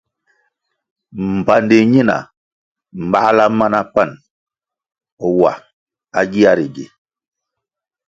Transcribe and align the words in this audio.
Mbpandi 1.35 1.77
ñina 1.91 2.17
mbáhla 3.05 3.45
ma 3.57 3.67
na 3.73 3.81
pan 3.93 4.09
wa 5.39 5.53
à 6.19 6.21
gia 6.31 6.51
ri 6.57 6.67
gi. 6.75 6.85